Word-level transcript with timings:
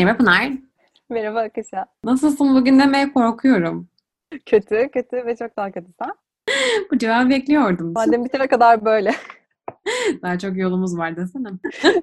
Merhaba 0.00 0.18
Pınar. 0.18 0.52
Merhaba 1.10 1.40
Akışa. 1.40 1.86
Nasılsın 2.04 2.54
bugün 2.54 2.78
demeye 2.78 3.12
korkuyorum. 3.12 3.88
Kötü, 4.46 4.88
kötü 4.92 5.26
ve 5.26 5.36
çok 5.36 5.56
daha 5.56 5.70
kötü 5.70 5.92
sen. 5.98 6.10
Bu 6.90 6.98
cevabı 6.98 7.30
bekliyordum. 7.30 7.92
Madem 7.92 8.24
bitene 8.24 8.48
kadar 8.48 8.84
böyle. 8.84 9.14
Daha 10.22 10.38
çok 10.38 10.56
yolumuz 10.56 10.98
var 10.98 11.16
desene. 11.16 11.48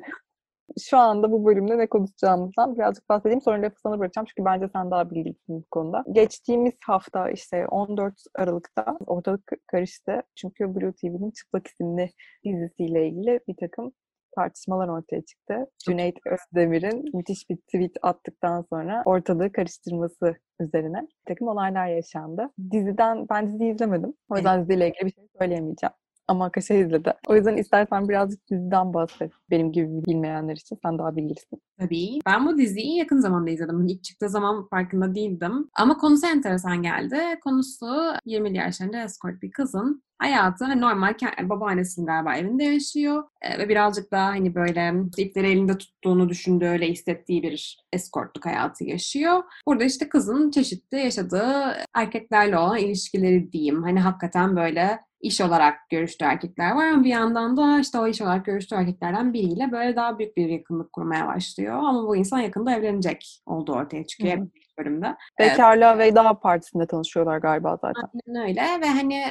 Şu 0.80 0.98
anda 0.98 1.32
bu 1.32 1.46
bölümde 1.46 1.78
ne 1.78 1.88
konuşacağımızdan 1.88 2.75
birazcık 2.75 3.10
bahsedeyim. 3.10 3.41
Sonra 3.41 3.62
lafı 3.62 3.80
sana 3.80 4.00
bırakacağım 4.00 4.25
çünkü 4.25 4.45
bence 4.45 4.68
sen 4.73 4.91
daha 4.91 5.11
bilgilisin 5.11 5.61
bu 5.61 5.66
konuda. 5.71 6.04
Geçtiğimiz 6.11 6.73
hafta 6.86 7.29
işte 7.29 7.68
14 7.68 8.14
Aralık'ta 8.36 8.98
ortalık 9.07 9.52
karıştı. 9.68 10.21
Çünkü 10.36 10.75
Blue 10.75 10.91
TV'nin 10.91 11.32
Çıplak 11.32 11.68
isimli 11.68 12.11
dizisiyle 12.45 13.07
ilgili 13.07 13.40
bir 13.48 13.55
takım 13.59 13.94
tartışmalar 14.38 14.88
ortaya 14.88 15.22
çıktı. 15.22 15.55
Cüneyt 15.86 16.18
Özdemir'in 16.26 17.18
müthiş 17.18 17.50
bir 17.50 17.58
tweet 17.58 17.95
attıktan 18.02 18.66
sonra 18.73 19.02
ortalığı 19.05 19.52
karıştırması 19.52 20.36
üzerine 20.59 21.02
bir 21.02 21.34
takım 21.34 21.48
olaylar 21.48 21.88
yaşandı. 21.88 22.50
Diziden, 22.72 23.26
ben 23.30 23.54
diziyi 23.54 23.73
izlemedim. 23.73 24.14
O 24.30 24.36
yüzden 24.36 24.62
diziyle 24.62 24.88
ilgili 24.88 25.05
bir 25.05 25.12
şey 25.12 25.28
söyleyemeyeceğim. 25.40 25.94
Ama 26.28 26.52
Kaşa 26.52 26.73
izledi. 26.73 27.14
O 27.28 27.36
yüzden 27.36 27.58
istersen 27.58 28.09
birazcık 28.09 28.50
diziden 28.52 28.94
bahset. 28.94 29.31
Benim 29.50 29.72
gibi 29.72 30.05
bilmeyenler 30.05 30.56
için 30.56 30.78
sen 30.84 30.98
daha 30.98 31.16
bilgilisin. 31.16 31.62
Tabii. 31.80 32.20
Ben 32.26 32.45
bu 32.45 32.58
diziyi 32.58 32.98
yakın 32.98 33.20
zamanda 33.20 33.50
izledim. 33.50 33.88
İlk 33.88 34.04
çıktığı 34.04 34.30
zaman 34.30 34.67
farkında 34.67 35.16
değildim. 35.16 35.70
Ama 35.73 35.98
konusu 35.98 36.28
enteresan 36.28 36.81
geldi. 36.81 37.17
Konusu 37.44 37.86
20 38.26 38.58
yaşlarında 38.58 39.04
escort 39.04 39.42
bir 39.42 39.52
kızın 39.52 40.04
hayatı 40.20 40.66
hani 40.66 40.81
normal 40.81 41.13
babaannesinin 41.44 42.05
galiba 42.05 42.35
evinde 42.35 42.63
yaşıyor 42.63 43.23
e, 43.41 43.59
ve 43.59 43.70
birazcık 43.70 44.12
daha 44.12 44.27
hani 44.27 44.55
böyle 44.55 44.94
ipleri 45.17 45.47
elinde 45.47 45.78
tuttuğunu 45.78 46.30
düşündüğü 46.30 46.66
öyle 46.66 46.88
hissettiği 46.88 47.44
bir 47.44 47.80
eskortluk 47.94 48.45
hayatı 48.45 48.83
yaşıyor. 48.83 49.44
Burada 49.67 49.83
işte 49.83 50.09
kızın 50.09 50.52
çeşitli 50.52 50.97
yaşadığı 50.97 51.77
erkeklerle 51.95 52.58
olan 52.58 52.77
ilişkileri 52.77 53.52
diyeyim. 53.52 53.83
Hani 53.83 54.00
hakikaten 54.00 54.55
böyle 54.55 55.00
iş 55.22 55.42
olarak 55.42 55.89
görüştüğü 55.89 56.25
erkekler 56.25 56.72
var 56.72 56.88
ama 56.88 57.03
bir 57.03 57.09
yandan 57.09 57.58
da 57.58 57.80
işte 57.80 57.99
o 57.99 58.08
iş 58.08 58.22
olarak 58.22 58.45
görüştüğü 58.45 58.75
erkeklerden 58.75 59.33
biriyle 59.33 59.72
böyle 59.72 59.95
daha 59.95 60.20
büyük 60.20 60.38
bir 60.38 60.49
yakınlık 60.49 60.94
kurmaya 60.94 61.27
başlıyor. 61.27 61.75
Ama 61.75 62.08
bu 62.08 62.16
insan 62.16 62.39
yakında 62.39 62.75
evlenecek 62.75 63.42
olduğu 63.45 63.73
ortaya 63.73 64.05
çıkıyor 64.08 64.38
hep 64.38 64.67
bölümde. 64.80 65.16
Bekarlığa 65.39 65.95
evet. 65.95 66.11
Veda 66.11 66.39
Partisi'nde 66.39 66.88
tanışıyorlar 66.88 67.38
galiba 67.38 67.78
zaten. 67.81 68.09
Aynen 68.28 68.50
öyle 68.50 68.61
ve 68.81 68.88
hani 68.88 69.23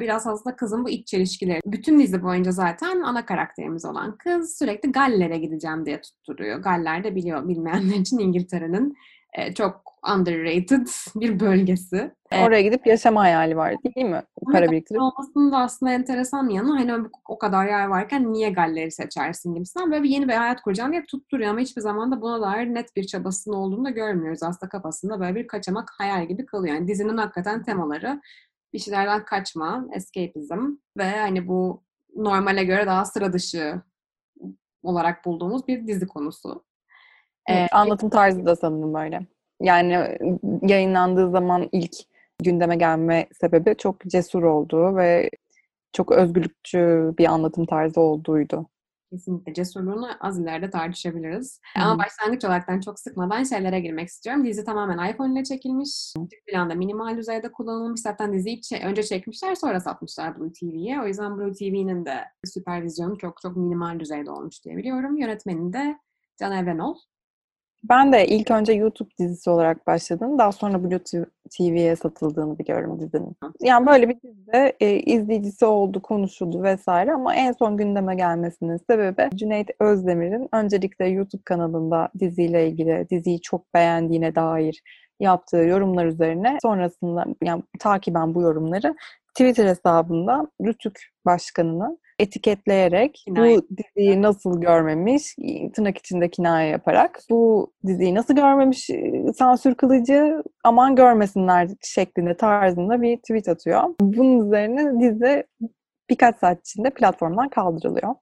biraz 0.00 0.26
aslında 0.26 0.56
kızın 0.56 0.84
bu 0.84 0.90
iç 0.90 1.08
çelişkileri. 1.08 1.60
Bütün 1.66 2.00
dizi 2.00 2.22
boyunca 2.22 2.50
zaten 2.50 3.00
ana 3.00 3.26
karakterimiz 3.26 3.84
olan 3.84 4.16
kız 4.16 4.58
sürekli 4.58 4.92
Galler'e 4.92 5.38
gideceğim 5.38 5.86
diye 5.86 6.00
tutturuyor. 6.00 6.58
Galler 6.58 7.04
de 7.04 7.14
biliyor 7.14 7.48
bilmeyenler 7.48 7.96
için 7.96 8.18
İngiltere'nin 8.18 8.96
çok 9.54 9.89
underrated 10.14 10.86
bir 11.20 11.40
bölgesi. 11.40 12.14
Oraya 12.32 12.62
gidip 12.62 12.86
yaşama 12.86 13.20
hayali 13.20 13.56
var 13.56 13.74
değil 13.96 14.06
mi? 14.06 14.22
Para 14.52 14.70
biriktirip. 14.70 15.02
olmasının 15.02 15.52
da 15.52 15.58
aslında 15.58 15.92
enteresan 15.92 16.48
yanı 16.48 16.70
hani 16.70 17.08
o 17.28 17.38
kadar 17.38 17.66
yer 17.66 17.86
varken 17.86 18.32
niye 18.32 18.50
Galler'i 18.50 18.90
seçersin 18.90 19.54
gibisinden 19.54 19.90
böyle 19.90 20.02
bir 20.02 20.08
yeni 20.08 20.28
bir 20.28 20.32
hayat 20.32 20.62
kuracağım 20.62 20.92
diye 20.92 21.04
tutturuyor 21.06 21.50
ama 21.50 21.60
hiçbir 21.60 21.82
zaman 21.82 22.12
da 22.12 22.22
buna 22.22 22.40
dair 22.40 22.66
net 22.66 22.96
bir 22.96 23.04
çabasının 23.04 23.56
olduğunu 23.56 23.84
da 23.84 23.90
görmüyoruz. 23.90 24.42
Aslında 24.42 24.68
kafasında 24.68 25.20
böyle 25.20 25.34
bir 25.34 25.46
kaçamak 25.46 25.90
hayal 25.98 26.28
gibi 26.28 26.46
kalıyor. 26.46 26.74
Yani 26.74 26.88
dizinin 26.88 27.16
hakikaten 27.16 27.62
temaları 27.62 28.20
bir 28.72 28.78
şeylerden 28.78 29.24
kaçma, 29.24 29.86
escapism 29.92 30.76
ve 30.96 31.18
hani 31.20 31.48
bu 31.48 31.82
normale 32.16 32.64
göre 32.64 32.86
daha 32.86 33.04
sıra 33.04 33.32
dışı 33.32 33.82
olarak 34.82 35.24
bulduğumuz 35.24 35.68
bir 35.68 35.86
dizi 35.86 36.06
konusu. 36.06 36.64
Evet, 37.46 37.68
ee, 37.72 37.76
anlatım 37.76 38.10
tarzı 38.10 38.46
da 38.46 38.56
sanırım 38.56 38.94
böyle. 38.94 39.26
Yani 39.60 40.18
yayınlandığı 40.62 41.30
zaman 41.30 41.68
ilk 41.72 41.96
gündeme 42.42 42.76
gelme 42.76 43.26
sebebi 43.40 43.74
çok 43.78 44.00
cesur 44.00 44.42
olduğu 44.42 44.96
ve 44.96 45.30
çok 45.92 46.12
özgürlükçü 46.12 47.14
bir 47.18 47.26
anlatım 47.26 47.66
tarzı 47.66 48.00
olduğuydu. 48.00 48.66
Kesinlikle 49.10 49.54
cesurluğunu 49.54 50.08
az 50.20 50.38
ileride 50.38 50.70
tartışabiliriz. 50.70 51.60
Hı. 51.76 51.82
Ama 51.82 52.04
başlangıç 52.04 52.44
olaraktan 52.44 52.80
çok 52.80 53.00
sıkmadan 53.00 53.44
şeylere 53.44 53.80
girmek 53.80 54.08
istiyorum. 54.08 54.44
Dizi 54.44 54.64
tamamen 54.64 55.12
iPhone 55.12 55.32
ile 55.32 55.44
çekilmiş. 55.44 56.12
Küçük 56.14 56.46
planda 56.46 56.74
minimal 56.74 57.16
düzeyde 57.16 57.52
kullanılmış. 57.52 58.00
Zaten 58.00 58.32
diziyi 58.32 58.60
önce 58.84 59.02
çekmişler 59.02 59.54
sonra 59.54 59.80
satmışlar 59.80 60.40
Blue 60.40 60.52
TV'ye. 60.52 61.00
O 61.00 61.06
yüzden 61.06 61.38
Blue 61.38 61.52
TV'nin 61.52 62.04
de 62.04 62.24
süpervizyonu 62.44 63.18
çok 63.18 63.42
çok 63.42 63.56
minimal 63.56 64.00
düzeyde 64.00 64.30
olmuş 64.30 64.64
diye 64.64 64.76
biliyorum. 64.76 65.16
Yönetmeni 65.16 65.72
de 65.72 65.98
Can 66.40 66.52
Evrenol. 66.52 66.94
Ben 67.84 68.12
de 68.12 68.26
ilk 68.26 68.50
önce 68.50 68.72
YouTube 68.72 69.10
dizisi 69.18 69.50
olarak 69.50 69.86
başladım. 69.86 70.38
Daha 70.38 70.52
sonra 70.52 70.84
Blue 70.84 70.98
TV'ye 71.50 71.96
satıldığını 71.96 72.58
biliyorum 72.58 73.00
dizinin. 73.00 73.36
Yani 73.60 73.86
böyle 73.86 74.08
bir 74.08 74.22
dizide 74.22 74.76
e, 74.80 74.98
izleyicisi 74.98 75.64
oldu, 75.64 76.02
konuşuldu 76.02 76.62
vesaire 76.62 77.12
ama 77.12 77.34
en 77.34 77.52
son 77.52 77.76
gündeme 77.76 78.14
gelmesinin 78.14 78.80
sebebi 78.90 79.36
Cüneyt 79.36 79.70
Özdemir'in 79.80 80.48
öncelikle 80.52 81.06
YouTube 81.06 81.42
kanalında 81.44 82.08
diziyle 82.18 82.68
ilgili, 82.68 83.06
diziyi 83.10 83.40
çok 83.40 83.74
beğendiğine 83.74 84.34
dair 84.34 84.82
yaptığı 85.20 85.56
yorumlar 85.56 86.06
üzerine 86.06 86.58
sonrasında 86.62 87.24
yani 87.42 87.62
takiben 87.78 88.34
bu 88.34 88.42
yorumları 88.42 88.94
Twitter 89.34 89.66
hesabında 89.66 90.48
Rütük 90.62 91.10
Başkanı'nın 91.26 91.98
etiketleyerek 92.20 93.14
kinaye. 93.14 93.56
bu 93.56 93.62
diziyi 93.76 94.22
nasıl 94.22 94.60
görmemiş, 94.60 95.36
tırnak 95.74 95.98
içinde 95.98 96.30
kinaye 96.30 96.70
yaparak 96.70 97.20
bu 97.30 97.72
diziyi 97.86 98.14
nasıl 98.14 98.34
görmemiş, 98.34 98.90
sansür 99.36 99.74
kılıcı 99.74 100.42
aman 100.64 100.96
görmesinler 100.96 101.68
şeklinde 101.82 102.36
tarzında 102.36 103.02
bir 103.02 103.16
tweet 103.16 103.48
atıyor. 103.48 103.82
Bunun 104.00 104.46
üzerine 104.46 105.00
dizi 105.00 105.44
birkaç 106.10 106.38
saat 106.38 106.60
içinde 106.60 106.90
platformdan 106.90 107.48
kaldırılıyor. 107.48 108.14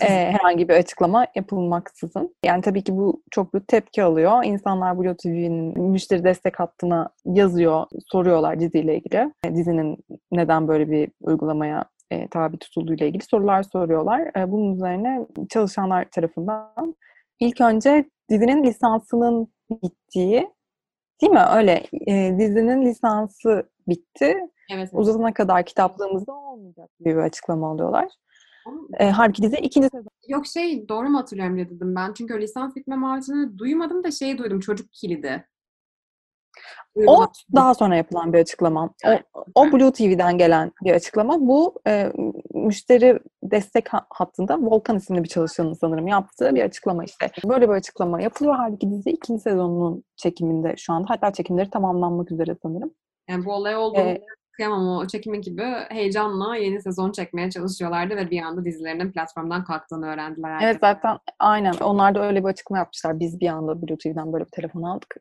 Ee, 0.00 0.32
herhangi 0.32 0.68
bir 0.68 0.74
açıklama 0.74 1.26
yapılmaksızın. 1.34 2.34
Yani 2.44 2.62
tabii 2.62 2.84
ki 2.84 2.96
bu 2.96 3.22
çok 3.30 3.54
büyük 3.54 3.68
tepki 3.68 4.02
alıyor. 4.02 4.44
İnsanlar 4.44 4.98
Blue 4.98 5.16
TV'nin 5.16 5.80
müşteri 5.80 6.24
destek 6.24 6.60
hattına 6.60 7.08
yazıyor, 7.24 7.86
soruyorlar 8.06 8.60
diziyle 8.60 8.96
ilgili. 8.96 9.32
Dizinin 9.54 9.98
neden 10.32 10.68
böyle 10.68 10.90
bir 10.90 11.10
uygulamaya 11.20 11.84
e, 12.14 12.28
tabi 12.28 12.58
tutulduğuyla 12.58 13.06
ilgili 13.06 13.24
sorular 13.24 13.62
soruyorlar. 13.62 14.30
E, 14.36 14.52
bunun 14.52 14.74
üzerine 14.74 15.26
çalışanlar 15.48 16.10
tarafından 16.10 16.96
ilk 17.40 17.60
önce 17.60 18.04
dizinin 18.30 18.64
lisansının 18.64 19.48
bittiği 19.70 20.50
değil 21.22 21.32
mi? 21.32 21.42
Öyle 21.54 21.86
e, 22.06 22.38
dizinin 22.38 22.82
lisansı 22.82 23.70
bitti. 23.88 24.26
Evet, 24.26 24.48
evet. 24.70 24.88
Uzatana 24.92 25.34
kadar 25.34 25.64
kitaplığımızda 25.64 26.32
olmayacak 26.32 26.90
gibi 26.98 27.10
bir 27.10 27.22
açıklama 27.22 27.70
alıyorlar. 27.70 28.08
E, 28.98 29.10
halbuki 29.10 29.42
dizi 29.42 29.56
ikinci 29.56 29.88
sezon. 29.88 30.10
Yok 30.28 30.46
şey 30.46 30.88
doğru 30.88 31.08
mu 31.08 31.18
hatırlıyorum 31.18 31.56
diye 31.56 31.70
dedim 31.70 31.94
ben. 31.94 32.12
Çünkü 32.12 32.34
o 32.34 32.38
lisans 32.38 32.76
bitme 32.76 32.96
muhabbetini 32.96 33.58
duymadım 33.58 34.04
da 34.04 34.10
şeyi 34.10 34.38
duydum 34.38 34.60
çocuk 34.60 34.92
kilidi. 34.92 35.44
O 37.06 37.26
daha 37.54 37.74
sonra 37.74 37.96
yapılan 37.96 38.32
bir 38.32 38.38
açıklama. 38.38 38.90
O, 39.06 39.40
o 39.54 39.72
Blue 39.72 39.92
TV'den 39.92 40.38
gelen 40.38 40.72
bir 40.84 40.92
açıklama. 40.92 41.40
Bu 41.40 41.74
e, 41.86 42.12
müşteri 42.54 43.18
destek 43.42 43.86
hattında 44.10 44.58
Volkan 44.60 44.96
isimli 44.96 45.24
bir 45.24 45.28
çalışanın 45.28 45.72
sanırım 45.72 46.06
yaptığı 46.06 46.54
bir 46.54 46.62
açıklama 46.62 47.04
işte. 47.04 47.30
Böyle 47.44 47.68
bir 47.68 47.74
açıklama 47.74 48.22
yapılıyor. 48.22 48.54
Halbuki 48.58 48.90
dizi 48.90 49.10
ikinci 49.10 49.42
sezonunun 49.42 50.04
çekiminde 50.16 50.74
şu 50.76 50.92
anda. 50.92 51.06
Hatta 51.10 51.32
çekimleri 51.32 51.70
tamamlanmak 51.70 52.32
üzere 52.32 52.56
sanırım. 52.62 52.94
Yani 53.28 53.44
bu 53.44 53.52
olay 53.52 53.76
oldu. 53.76 53.98
Ee, 53.98 54.20
kıyamam 54.56 54.88
o 54.88 55.06
çekim 55.06 55.34
ekibi 55.34 55.62
heyecanla 55.88 56.56
yeni 56.56 56.82
sezon 56.82 57.12
çekmeye 57.12 57.50
çalışıyorlardı 57.50 58.16
ve 58.16 58.30
bir 58.30 58.42
anda 58.42 58.64
dizilerinin 58.64 59.12
platformdan 59.12 59.64
kalktığını 59.64 60.06
öğrendiler. 60.06 60.50
Herkese. 60.50 60.70
Evet 60.70 60.78
zaten 60.80 61.18
aynen. 61.38 61.74
Onlar 61.80 62.14
da 62.14 62.26
öyle 62.26 62.44
bir 62.44 62.48
açıklama 62.48 62.78
yapmışlar. 62.78 63.20
Biz 63.20 63.40
bir 63.40 63.48
anda 63.48 63.82
Blue 63.82 63.98
TV'den 63.98 64.32
böyle 64.32 64.44
bir 64.44 64.50
telefon 64.50 64.82
aldık 64.82 65.16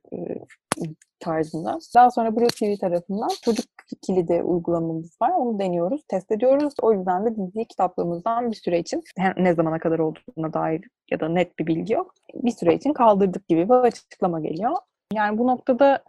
tarzında. 1.19 1.79
Daha 1.95 2.11
sonra 2.11 2.35
Blue 2.35 2.47
TV 2.47 2.79
tarafından 2.81 3.29
çocuk 3.41 3.65
kilidi 4.01 4.43
uygulamamız 4.43 5.21
var. 5.21 5.31
Onu 5.37 5.59
deniyoruz, 5.59 6.01
test 6.07 6.31
ediyoruz. 6.31 6.73
O 6.81 6.93
yüzden 6.93 7.25
de 7.25 7.35
diziyi 7.35 7.67
kitaplığımızdan 7.67 8.51
bir 8.51 8.55
süre 8.55 8.79
için 8.79 9.03
ne 9.37 9.53
zamana 9.53 9.79
kadar 9.79 9.99
olduğuna 9.99 10.53
dair 10.53 10.87
ya 11.11 11.19
da 11.19 11.29
net 11.29 11.59
bir 11.59 11.67
bilgi 11.67 11.93
yok. 11.93 12.13
Bir 12.33 12.51
süre 12.51 12.75
için 12.75 12.93
kaldırdık 12.93 13.47
gibi 13.47 13.69
bir 13.69 13.73
açıklama 13.73 14.39
geliyor. 14.39 14.71
Yani 15.13 15.37
bu 15.37 15.47
noktada 15.47 16.03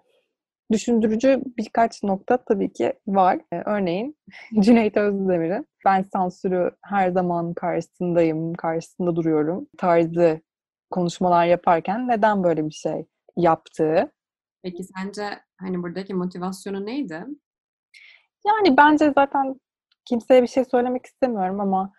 düşündürücü 0.72 1.42
birkaç 1.58 2.02
nokta 2.02 2.36
tabii 2.36 2.72
ki 2.72 2.92
var. 3.06 3.40
Ee, 3.52 3.62
örneğin 3.66 4.16
Cüneyt 4.60 4.96
Özdemir'in 4.96 5.66
ben 5.84 6.02
sansürü 6.02 6.70
her 6.82 7.10
zaman 7.10 7.54
karşısındayım, 7.54 8.54
karşısında 8.54 9.16
duruyorum 9.16 9.66
tarzı 9.78 10.40
konuşmalar 10.90 11.46
yaparken 11.46 12.08
neden 12.08 12.44
böyle 12.44 12.66
bir 12.66 12.74
şey 12.74 13.06
yaptığı. 13.36 14.12
Peki 14.62 14.84
sence 14.84 15.40
hani 15.56 15.82
buradaki 15.82 16.14
motivasyonu 16.14 16.86
neydi? 16.86 17.24
Yani 18.46 18.76
bence 18.76 19.12
zaten 19.14 19.60
kimseye 20.04 20.42
bir 20.42 20.46
şey 20.46 20.64
söylemek 20.64 21.06
istemiyorum 21.06 21.60
ama 21.60 21.92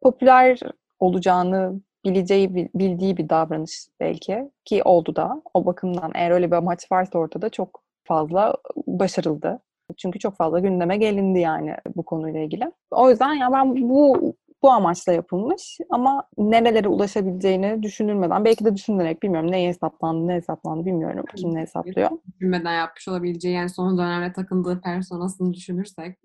popüler 0.00 0.60
olacağını 0.98 1.80
bileceği, 2.04 2.70
bildiği 2.74 3.16
bir 3.16 3.28
davranış 3.28 3.86
belki 4.00 4.50
ki 4.64 4.82
oldu 4.82 5.16
da 5.16 5.42
o 5.54 5.66
bakımdan 5.66 6.10
eğer 6.14 6.30
öyle 6.30 6.50
bir 6.50 6.56
amaç 6.56 6.92
varsa 6.92 7.18
ortada 7.18 7.50
çok 7.50 7.82
fazla 8.04 8.54
başarıldı. 8.86 9.60
Çünkü 9.96 10.18
çok 10.18 10.36
fazla 10.36 10.58
gündeme 10.58 10.96
gelindi 10.96 11.38
yani 11.38 11.74
bu 11.96 12.02
konuyla 12.02 12.40
ilgili. 12.40 12.72
O 12.90 13.10
yüzden 13.10 13.32
ya 13.32 13.52
ben 13.52 13.88
bu 13.88 14.34
bu 14.62 14.70
amaçla 14.70 15.12
yapılmış 15.12 15.78
ama 15.90 16.24
nerelere 16.38 16.88
ulaşabileceğini 16.88 17.82
düşünülmeden 17.82 18.44
belki 18.44 18.64
de 18.64 18.74
düşünülerek 18.74 19.22
bilmiyorum 19.22 19.52
neye 19.52 19.68
hesaplandı 19.68 20.26
ne 20.26 20.34
hesaplandı 20.34 20.86
bilmiyorum 20.86 21.24
kim 21.36 21.54
ne 21.54 21.60
hesaplıyor. 21.60 22.10
Düşünmeden 22.34 22.74
yapmış 22.74 23.08
olabileceği 23.08 23.54
yani 23.54 23.68
son 23.68 23.98
dönemde 23.98 24.32
takındığı 24.32 24.80
personasını 24.80 25.54
düşünürsek. 25.54 26.18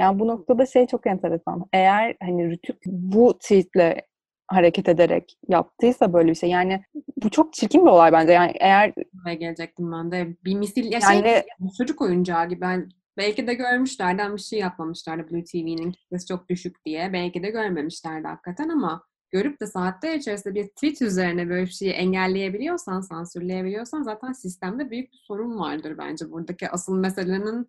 Yani 0.00 0.18
bu 0.18 0.26
noktada 0.26 0.66
şey 0.66 0.86
çok 0.86 1.06
enteresan. 1.06 1.66
Eğer 1.72 2.16
hani 2.22 2.50
Rütük 2.50 2.76
bu 2.86 3.38
tweetle 3.38 4.06
hareket 4.54 4.88
ederek 4.88 5.38
yaptıysa 5.48 6.12
böyle 6.12 6.30
bir 6.30 6.34
şey. 6.34 6.50
Yani 6.50 6.84
bu 7.22 7.30
çok 7.30 7.52
çirkin 7.52 7.82
bir 7.82 7.90
olay 7.90 8.12
bence. 8.12 8.32
Yani 8.32 8.52
eğer 8.60 8.92
Buraya 9.12 9.34
gelecektim 9.34 9.92
ben 9.92 10.12
de. 10.12 10.36
Bir 10.44 10.54
misil 10.54 10.92
ya 10.92 11.00
şey, 11.00 11.16
yani, 11.16 11.42
çocuk 11.78 12.00
oyuncağı 12.00 12.48
gibi. 12.48 12.60
Ben 12.60 12.88
belki 13.16 13.46
de 13.46 13.54
görmüşlerden 13.54 14.36
bir 14.36 14.40
şey 14.40 14.58
yapmamışlardı 14.58 15.30
Blue 15.30 15.44
TV'nin 15.44 15.92
kitlesi 15.92 16.26
çok 16.26 16.48
düşük 16.48 16.84
diye. 16.84 17.12
Belki 17.12 17.42
de 17.42 17.50
görmemişlerdi 17.50 18.28
hakikaten 18.28 18.68
ama 18.68 19.02
görüp 19.30 19.60
de 19.60 19.66
saatler 19.66 20.14
içerisinde 20.14 20.54
bir 20.54 20.68
tweet 20.68 21.02
üzerine 21.02 21.48
böyle 21.48 21.62
bir 21.62 21.70
şeyi 21.70 21.90
engelleyebiliyorsan, 21.90 23.00
sansürleyebiliyorsan 23.00 24.02
zaten 24.02 24.32
sistemde 24.32 24.90
büyük 24.90 25.12
bir 25.12 25.18
sorun 25.18 25.58
vardır 25.58 25.98
bence. 25.98 26.30
Buradaki 26.30 26.68
asıl 26.68 26.98
meselenin 26.98 27.68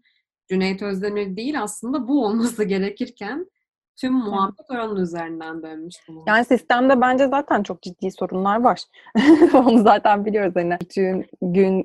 Cüneyt 0.49 0.81
Özdemir 0.81 1.37
değil 1.37 1.61
aslında 1.61 2.07
bu 2.07 2.25
olması 2.25 2.63
gerekirken 2.73 3.45
Tüm 3.95 4.13
muhabbet 4.13 4.71
oranın 4.71 4.95
üzerinden 4.95 5.63
dönmüş 5.63 5.95
bunu. 6.07 6.23
Yani 6.27 6.45
sistemde 6.45 7.01
bence 7.01 7.27
zaten 7.27 7.63
çok 7.63 7.81
ciddi 7.81 8.11
sorunlar 8.11 8.61
var. 8.61 8.81
Onu 9.53 9.83
zaten 9.83 10.25
biliyoruz. 10.25 10.53
Hani 10.55 10.77
bütün 10.81 11.25
gün 11.41 11.83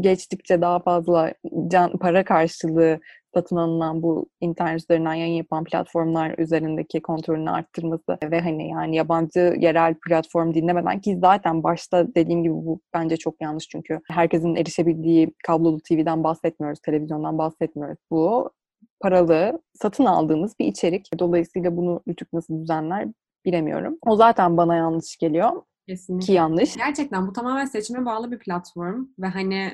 geçtikçe 0.00 0.60
daha 0.60 0.78
fazla 0.78 1.32
can, 1.68 1.92
para 1.92 2.24
karşılığı 2.24 3.00
satın 3.34 3.56
alınan 3.56 4.02
bu 4.02 4.28
internet 4.40 4.82
üzerinden 4.82 5.14
yayın 5.14 5.34
yapan 5.34 5.64
platformlar 5.64 6.34
üzerindeki 6.38 7.02
kontrolünü 7.02 7.50
arttırması 7.50 8.18
ve 8.24 8.40
hani 8.40 8.68
yani 8.68 8.96
yabancı 8.96 9.54
yerel 9.58 9.94
platform 10.08 10.54
dinlemeden 10.54 11.00
ki 11.00 11.18
zaten 11.20 11.62
başta 11.62 12.14
dediğim 12.14 12.42
gibi 12.42 12.54
bu 12.54 12.80
bence 12.94 13.16
çok 13.16 13.40
yanlış 13.40 13.68
çünkü 13.68 14.00
herkesin 14.10 14.54
erişebildiği 14.54 15.34
kablolu 15.46 15.80
TV'den 15.80 16.24
bahsetmiyoruz, 16.24 16.80
televizyondan 16.80 17.38
bahsetmiyoruz. 17.38 17.98
Bu 18.10 18.50
paralı 19.00 19.62
satın 19.74 20.04
aldığımız 20.04 20.58
bir 20.58 20.66
içerik. 20.66 21.10
Dolayısıyla 21.18 21.76
bunu 21.76 22.02
Rütük 22.08 22.32
nasıl 22.32 22.62
düzenler 22.62 23.08
bilemiyorum. 23.44 23.98
O 24.06 24.16
zaten 24.16 24.56
bana 24.56 24.76
yanlış 24.76 25.16
geliyor. 25.16 25.62
Kesinlikle. 25.88 26.26
Ki 26.26 26.32
yanlış. 26.32 26.76
Gerçekten 26.76 27.26
bu 27.26 27.32
tamamen 27.32 27.64
seçime 27.64 28.06
bağlı 28.06 28.32
bir 28.32 28.38
platform 28.38 29.06
ve 29.18 29.26
hani 29.26 29.72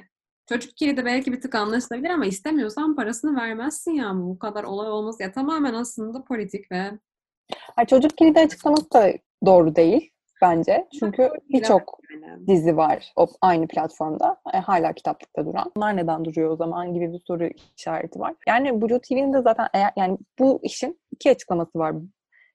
çocuk 0.48 0.76
kilidi 0.76 1.04
belki 1.04 1.32
bir 1.32 1.40
tık 1.40 1.54
anlaşılabilir 1.54 2.10
ama 2.10 2.26
istemiyorsan 2.26 2.96
parasını 2.96 3.40
vermezsin 3.40 3.92
ya 3.92 4.12
bu 4.14 4.38
kadar 4.38 4.64
olay 4.64 4.90
olması 4.90 5.22
ya 5.22 5.32
tamamen 5.32 5.74
aslında 5.74 6.24
politik 6.24 6.72
ve 6.72 6.90
yani 7.78 7.86
çocuk 7.88 8.16
kilidi 8.18 8.40
açıklaması 8.40 8.92
da 8.92 9.12
doğru 9.46 9.76
değil 9.76 10.10
bence. 10.42 10.88
Çünkü 11.00 11.30
birçok 11.48 11.98
dizi 12.46 12.76
var 12.76 13.12
o 13.16 13.26
aynı 13.40 13.66
platformda. 13.66 14.36
E, 14.54 14.58
hala 14.58 14.92
kitaplıkta 14.92 15.46
duran. 15.46 15.72
Bunlar 15.76 15.96
neden 15.96 16.24
duruyor 16.24 16.50
o 16.50 16.56
zaman 16.56 16.94
gibi 16.94 17.12
bir 17.12 17.20
soru 17.26 17.48
işareti 17.76 18.20
var. 18.20 18.34
Yani 18.48 18.82
Blue 18.82 18.98
TV'nin 18.98 19.32
de 19.32 19.42
zaten 19.42 19.68
eğer, 19.74 19.92
yani 19.96 20.18
bu 20.38 20.60
işin 20.62 21.00
iki 21.12 21.30
açıklaması 21.30 21.78
var. 21.78 21.94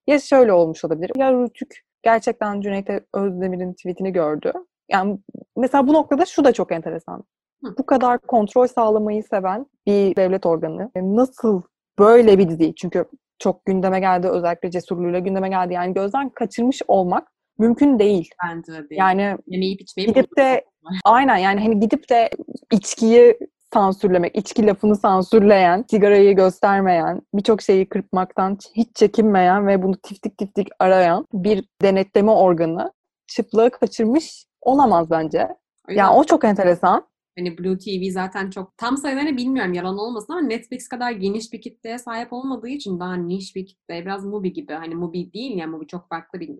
Ya 0.07 0.19
şöyle 0.19 0.53
olmuş 0.53 0.85
olabilir. 0.85 1.11
Ya 1.17 1.33
Rütük 1.33 1.81
gerçekten 2.03 2.61
Cüneyt 2.61 2.89
Özdemir'in 3.13 3.73
tweetini 3.73 4.13
gördü. 4.13 4.53
Yani 4.91 5.19
mesela 5.57 5.87
bu 5.87 5.93
noktada 5.93 6.25
şu 6.25 6.43
da 6.43 6.53
çok 6.53 6.71
enteresan. 6.71 7.23
Hı. 7.63 7.77
Bu 7.77 7.85
kadar 7.85 8.19
kontrol 8.19 8.67
sağlamayı 8.67 9.23
seven 9.23 9.65
bir 9.87 10.15
devlet 10.15 10.45
organı 10.45 10.91
nasıl 10.95 11.61
böyle 11.99 12.37
bir 12.37 12.49
dizi 12.49 12.75
çünkü 12.75 13.05
çok 13.39 13.65
gündeme 13.65 13.99
geldi 13.99 14.27
özellikle 14.27 14.71
cesurluğuyla 14.71 15.19
gündeme 15.19 15.49
geldi 15.49 15.73
yani 15.73 15.93
gözden 15.93 16.29
kaçırmış 16.29 16.81
olmak 16.87 17.31
mümkün 17.59 17.99
değil. 17.99 18.29
Bence 18.43 18.73
de 18.73 18.89
değil. 18.89 18.99
Yani 18.99 19.37
Yemeyip 19.47 19.81
içmeyi 19.81 20.07
gidip 20.07 20.37
de 20.37 20.65
aynen 21.05 21.37
yani 21.37 21.61
hani 21.61 21.79
gidip 21.79 22.09
de 22.09 22.29
içkiyi 22.71 23.37
sansürlemek, 23.73 24.35
içki 24.35 24.67
lafını 24.67 24.95
sansürleyen, 24.95 25.85
sigarayı 25.89 26.35
göstermeyen, 26.35 27.21
birçok 27.33 27.61
şeyi 27.61 27.89
kırpmaktan 27.89 28.57
hiç 28.75 28.95
çekinmeyen 28.95 29.67
ve 29.67 29.83
bunu 29.83 29.97
tiftik 29.97 30.37
tiftik 30.37 30.67
arayan 30.79 31.27
bir 31.33 31.65
denetleme 31.81 32.31
organı 32.31 32.91
çıplığı 33.27 33.71
kaçırmış 33.71 34.45
olamaz 34.61 35.11
bence. 35.11 35.47
Yani 35.89 36.15
o 36.15 36.23
çok 36.23 36.43
enteresan. 36.43 37.09
Hani 37.37 37.57
Blue 37.57 37.77
TV 37.77 38.11
zaten 38.11 38.49
çok 38.49 38.77
tam 38.77 38.97
sayılarını 38.97 39.37
bilmiyorum 39.37 39.73
yalan 39.73 39.97
olmasın 39.97 40.33
ama 40.33 40.41
Netflix 40.41 40.87
kadar 40.87 41.11
geniş 41.11 41.53
bir 41.53 41.61
kitleye 41.61 41.97
sahip 41.97 42.33
olmadığı 42.33 42.67
için 42.67 42.99
daha 42.99 43.15
niş 43.15 43.55
bir 43.55 43.65
kitle. 43.65 44.01
Biraz 44.05 44.25
Mubi 44.25 44.53
gibi. 44.53 44.73
Hani 44.73 44.95
Mubi 44.95 45.33
değil 45.33 45.51
ya 45.51 45.57
yani 45.57 45.71
Mubi 45.71 45.87
çok 45.87 46.09
farklı 46.09 46.39
bir 46.39 46.59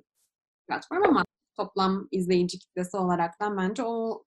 platform 0.69 1.03
ama 1.03 1.23
toplam 1.57 2.07
izleyici 2.11 2.59
kitlesi 2.59 2.97
olaraktan 2.97 3.57
bence 3.57 3.83
o 3.83 4.23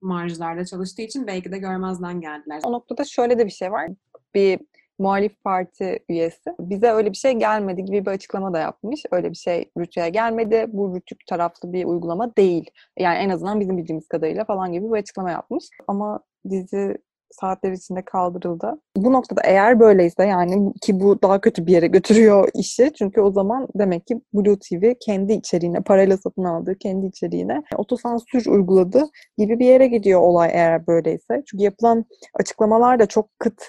marjlarda 0.00 0.64
çalıştığı 0.64 1.02
için 1.02 1.26
belki 1.26 1.52
de 1.52 1.58
görmezden 1.58 2.20
geldiler. 2.20 2.60
O 2.64 2.72
noktada 2.72 3.04
şöyle 3.04 3.38
de 3.38 3.46
bir 3.46 3.50
şey 3.50 3.72
var. 3.72 3.90
Bir 4.34 4.60
muhalif 4.98 5.44
parti 5.44 5.98
üyesi 6.08 6.50
bize 6.60 6.90
öyle 6.90 7.10
bir 7.10 7.16
şey 7.16 7.32
gelmedi 7.32 7.84
gibi 7.84 8.06
bir 8.06 8.10
açıklama 8.10 8.52
da 8.52 8.58
yapmış. 8.58 9.02
Öyle 9.10 9.30
bir 9.30 9.36
şey 9.36 9.70
Rütü'ye 9.78 10.08
gelmedi. 10.08 10.66
Bu 10.68 10.96
Rütük 10.96 11.26
taraflı 11.26 11.72
bir 11.72 11.84
uygulama 11.84 12.36
değil. 12.36 12.70
Yani 12.98 13.18
en 13.18 13.30
azından 13.30 13.60
bizim 13.60 13.78
bildiğimiz 13.78 14.08
kadarıyla 14.08 14.44
falan 14.44 14.72
gibi 14.72 14.86
bir 14.86 14.98
açıklama 14.98 15.30
yapmış. 15.30 15.64
Ama 15.88 16.20
dizi 16.50 16.98
saatler 17.30 17.72
içinde 17.72 18.02
kaldırıldı. 18.04 18.80
Bu 18.96 19.12
noktada 19.12 19.40
eğer 19.44 19.80
böyleyse 19.80 20.24
yani 20.26 20.72
ki 20.82 21.00
bu 21.00 21.22
daha 21.22 21.40
kötü 21.40 21.66
bir 21.66 21.72
yere 21.72 21.86
götürüyor 21.86 22.48
işi. 22.54 22.92
Çünkü 22.98 23.20
o 23.20 23.32
zaman 23.32 23.68
demek 23.74 24.06
ki 24.06 24.20
Blue 24.34 24.58
TV 24.58 24.94
kendi 25.00 25.32
içeriğine, 25.32 25.80
parayla 25.80 26.16
satın 26.16 26.44
aldığı 26.44 26.78
kendi 26.78 27.06
içeriğine 27.06 27.62
otosansür 27.76 28.46
uyguladı 28.46 29.04
gibi 29.38 29.58
bir 29.58 29.66
yere 29.66 29.86
gidiyor 29.86 30.20
olay 30.20 30.50
eğer 30.52 30.86
böyleyse. 30.86 31.42
Çünkü 31.46 31.64
yapılan 31.64 32.04
açıklamalar 32.34 32.98
da 32.98 33.06
çok 33.06 33.38
kıt, 33.38 33.62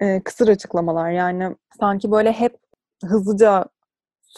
e, 0.00 0.20
kısır 0.22 0.48
açıklamalar. 0.48 1.10
Yani 1.10 1.56
sanki 1.80 2.10
böyle 2.10 2.32
hep 2.32 2.56
hızlıca 3.04 3.64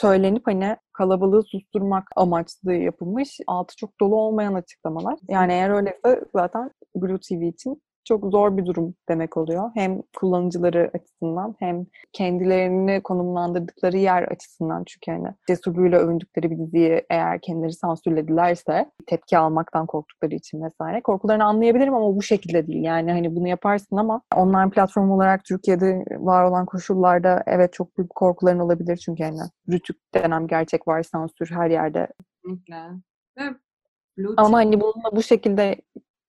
söylenip 0.01 0.47
hani 0.47 0.77
kalabalığı 0.93 1.43
susturmak 1.43 2.09
amaçlı 2.17 2.73
yapılmış. 2.73 3.41
Altı 3.47 3.77
çok 3.77 4.01
dolu 4.01 4.17
olmayan 4.17 4.55
açıklamalar. 4.55 5.19
Yani 5.29 5.53
eğer 5.53 5.71
öyleyse 5.71 6.25
zaten 6.35 6.71
Blue 6.97 7.19
TV 7.19 7.43
için 7.43 7.83
çok 8.07 8.31
zor 8.33 8.57
bir 8.57 8.67
durum 8.67 8.95
demek 9.09 9.37
oluyor. 9.37 9.71
Hem 9.75 10.03
kullanıcıları 10.17 10.91
açısından 10.95 11.57
hem 11.59 11.87
kendilerini 12.13 13.03
konumlandırdıkları 13.03 13.97
yer 13.97 14.23
açısından 14.23 14.85
çünkü 14.87 15.11
hani 15.11 15.35
cesurluğuyla 15.49 15.99
övündükleri 15.99 16.51
bir 16.51 16.59
diziyi 16.59 17.03
eğer 17.11 17.41
kendileri 17.41 17.73
sansürledilerse 17.73 18.91
tepki 19.07 19.39
almaktan 19.39 19.87
korktukları 19.87 20.35
için 20.35 20.63
vesaire 20.63 21.03
korkularını 21.03 21.45
anlayabilirim 21.45 21.95
ama 21.95 22.17
bu 22.17 22.23
şekilde 22.23 22.67
değil. 22.67 22.83
Yani 22.85 23.13
hani 23.13 23.37
bunu 23.37 23.49
yaparsın 23.49 23.97
ama 23.97 24.23
online 24.37 24.71
platform 24.71 25.11
olarak 25.11 25.45
Türkiye'de 25.45 26.05
var 26.11 26.45
olan 26.45 26.67
koşullarda 26.67 27.43
evet 27.47 27.73
çok 27.73 27.99
büyük 27.99 28.11
korkuların 28.11 28.59
olabilir 28.59 28.97
çünkü 28.97 29.25
hani 29.25 29.41
rütük 29.71 29.97
denen 30.15 30.47
gerçek 30.47 30.89
var 30.89 31.03
sansür 31.03 31.51
her 31.51 31.71
yerde. 31.71 32.09
Kesinlikle. 32.45 32.77
Ama 34.37 34.59
hani 34.59 34.81
bununla 34.81 35.17
bu 35.17 35.23
şekilde 35.23 35.77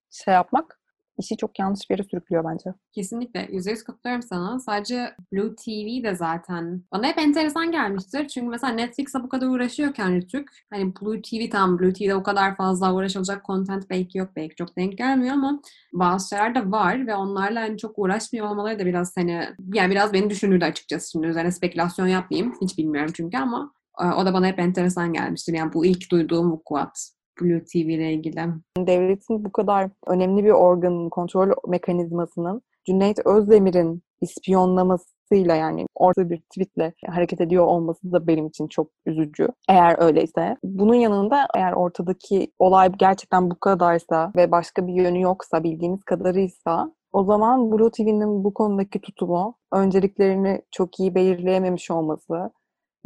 şey 0.10 0.34
yapmak 0.34 0.77
işi 1.18 1.38
çok 1.38 1.60
yanlış 1.60 1.90
bir 1.90 1.96
yere 1.96 2.08
sürüklüyor 2.08 2.44
bence. 2.44 2.74
Kesinlikle. 2.92 3.48
Yüzde 3.52 3.72
yüz 3.72 3.84
katılıyorum 3.84 4.22
sana. 4.22 4.60
Sadece 4.60 5.16
Blue 5.34 5.56
TV 5.56 6.04
de 6.04 6.16
zaten 6.16 6.84
bana 6.92 7.08
hep 7.08 7.18
enteresan 7.18 7.72
gelmiştir. 7.72 8.28
Çünkü 8.28 8.48
mesela 8.48 8.74
Netflix'e 8.74 9.24
bu 9.24 9.30
kadar 9.30 9.48
uğraşıyorken 9.48 10.16
Rütük 10.16 10.50
hani 10.70 10.94
Blue 11.02 11.22
TV 11.22 11.50
tam 11.52 11.80
Blue 11.80 11.94
TV'de 11.94 12.16
o 12.16 12.24
kadar 12.24 12.56
fazla 12.56 12.94
uğraşılacak 12.94 13.46
content 13.46 13.90
belki 13.90 14.18
yok. 14.18 14.30
Belki 14.36 14.56
çok 14.56 14.78
denk 14.78 14.98
gelmiyor 14.98 15.34
ama 15.34 15.62
bazı 15.94 16.30
şeyler 16.30 16.56
de 16.56 16.72
var 16.72 17.08
ve 17.08 17.16
onlarla 17.16 17.62
hani 17.62 17.78
çok 17.78 18.00
uğraşmıyor 18.00 18.48
olmaları 18.48 18.80
da 18.80 18.86
biraz 18.86 19.18
hani 19.18 19.50
yani 19.74 19.92
biraz 19.92 20.14
beni 20.14 20.30
düşündürdü 20.30 20.66
açıkçası. 20.66 21.12
Şimdi 21.12 21.28
üzerine 21.28 21.52
spekülasyon 21.52 22.08
yapmayayım. 22.08 22.54
Hiç 22.62 22.78
bilmiyorum 22.78 23.12
çünkü 23.16 23.38
ama 23.38 23.72
e, 24.02 24.06
o 24.06 24.26
da 24.26 24.34
bana 24.34 24.48
hep 24.48 24.60
enteresan 24.60 25.14
gelmiştir. 25.14 25.54
Yani 25.54 25.74
bu 25.74 25.86
ilk 25.86 26.12
duyduğum 26.12 26.52
vukuat 26.52 27.17
Blue 27.42 27.64
TV 27.64 27.76
ile 27.76 28.14
ilgili. 28.14 28.42
Devletin 28.78 29.46
bu 29.46 29.52
kadar 29.52 29.90
önemli 30.08 30.44
bir 30.44 30.52
organın, 30.52 31.10
kontrol 31.10 31.52
mekanizmasının 31.68 32.62
Cüneyt 32.86 33.20
Özdemir'in 33.26 34.02
ispiyonlamasıyla 34.22 35.56
yani 35.56 35.86
orta 35.96 36.30
bir 36.30 36.42
tweetle 36.42 36.94
hareket 37.08 37.42
ediyor 37.42 37.66
olması 37.66 38.12
da 38.12 38.28
benim 38.28 38.48
için 38.48 38.68
çok 38.68 38.88
üzücü. 39.06 39.48
Eğer 39.70 40.02
öyleyse. 40.02 40.58
Bunun 40.64 40.96
yanında 40.96 41.48
eğer 41.56 41.74
ortadaki 41.74 42.52
olay 42.60 42.92
gerçekten 42.98 43.52
bu 43.52 43.60
kadarsa 43.60 44.32
ve 44.36 44.52
başka 44.52 44.88
bir 44.88 44.94
yönü 44.94 45.22
yoksa, 45.22 45.64
bildiğimiz 45.64 46.04
kadarıysa 46.04 46.92
o 47.14 47.24
zaman 47.24 47.72
Blue 47.72 47.92
TV'nin 47.92 48.44
bu 48.44 48.54
konudaki 48.54 49.02
tutumu, 49.02 49.56
önceliklerini 49.72 50.62
çok 50.72 51.00
iyi 51.00 51.16
belirleyememiş 51.16 51.92
olması 51.92 52.52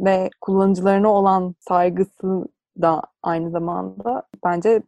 ve 0.00 0.30
kullanıcılarına 0.40 1.08
olan 1.12 1.54
saygısı 1.60 2.46
da 2.80 3.02
aynı 3.22 3.50
zamanda 3.50 4.22
bence 4.44 4.82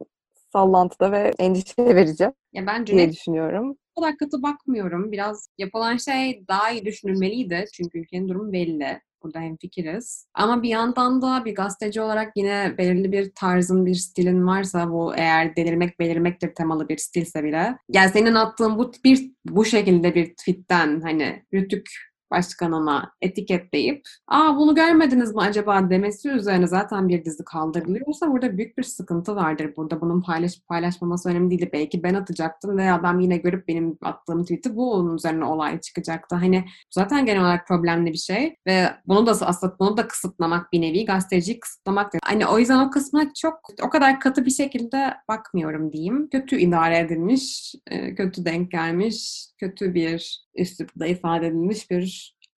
sallantıda 0.53 1.11
ve 1.11 1.33
endişe 1.39 1.95
verici 1.95 2.31
Ya 2.53 2.67
ben 2.67 2.87
diye 2.87 3.11
düşünüyorum. 3.11 3.77
o 3.95 4.01
katı 4.01 4.43
bakmıyorum. 4.43 5.11
Biraz 5.11 5.49
yapılan 5.57 5.97
şey 5.97 6.43
daha 6.47 6.71
iyi 6.71 6.85
düşünülmeliydi. 6.85 7.65
Çünkü 7.73 7.99
ülkenin 7.99 8.29
durumu 8.29 8.53
belli. 8.53 9.01
Burada 9.23 9.39
hemfikiriz. 9.39 10.27
Ama 10.33 10.63
bir 10.63 10.69
yandan 10.69 11.21
da 11.21 11.45
bir 11.45 11.55
gazeteci 11.55 12.01
olarak 12.01 12.31
yine 12.35 12.75
belirli 12.77 13.11
bir 13.11 13.31
tarzın, 13.35 13.85
bir 13.85 13.95
stilin 13.95 14.47
varsa 14.47 14.91
bu 14.91 15.15
eğer 15.15 15.55
delirmek 15.55 15.99
belirmektir 15.99 16.55
temalı 16.55 16.89
bir 16.89 16.97
stilse 16.97 17.43
bile. 17.43 17.77
Yani 17.89 18.09
senin 18.09 18.35
attığın 18.35 18.77
bu 18.77 18.91
bir 19.03 19.31
bu 19.45 19.65
şekilde 19.65 20.15
bir 20.15 20.35
tweetten 20.35 21.01
hani 21.01 21.43
Rütük 21.53 21.89
başkanına 22.31 23.11
etiketleyip 23.21 24.07
aa 24.27 24.57
bunu 24.57 24.75
görmediniz 24.75 25.35
mi 25.35 25.41
acaba 25.41 25.89
demesi 25.89 26.29
üzerine 26.29 26.67
zaten 26.67 27.09
bir 27.09 27.25
dizi 27.25 27.43
kaldırılıyorsa 27.45 28.31
burada 28.31 28.57
büyük 28.57 28.77
bir 28.77 28.83
sıkıntı 28.83 29.35
vardır. 29.35 29.73
Burada 29.77 30.01
bunun 30.01 30.21
paylaşıp 30.21 30.67
paylaşmaması 30.67 31.29
önemli 31.29 31.49
değil. 31.49 31.69
Belki 31.73 32.03
ben 32.03 32.13
atacaktım 32.13 32.77
ve 32.77 32.91
adam 32.91 33.19
yine 33.19 33.37
görüp 33.37 33.67
benim 33.67 33.97
attığım 34.01 34.41
tweet'i 34.41 34.75
bu 34.75 34.93
onun 34.93 35.15
üzerine 35.15 35.45
olay 35.45 35.81
çıkacaktı. 35.81 36.35
Hani 36.35 36.65
zaten 36.91 37.25
genel 37.25 37.41
olarak 37.41 37.67
problemli 37.67 38.13
bir 38.13 38.17
şey 38.17 38.55
ve 38.67 38.91
bunu 39.07 39.25
da 39.25 39.31
aslında 39.31 39.75
bunu 39.79 39.97
da 39.97 40.07
kısıtlamak 40.07 40.73
bir 40.73 40.81
nevi 40.81 41.05
gazeteciyi 41.05 41.59
kısıtlamaktır. 41.59 42.19
Hani 42.23 42.47
o 42.47 42.59
yüzden 42.59 42.79
o 42.79 42.89
kısmına 42.89 43.33
çok 43.33 43.59
o 43.81 43.89
kadar 43.89 44.19
katı 44.19 44.45
bir 44.45 44.51
şekilde 44.51 45.13
bakmıyorum 45.29 45.93
diyeyim. 45.93 46.29
Kötü 46.29 46.57
idare 46.59 46.97
edilmiş, 46.99 47.75
e, 47.87 48.15
kötü 48.15 48.45
denk 48.45 48.71
gelmiş, 48.71 49.47
kötü 49.59 49.93
bir 49.93 50.45
üslupla 50.55 51.07
ifade 51.07 51.47
edilmiş 51.47 51.91
bir 51.91 52.01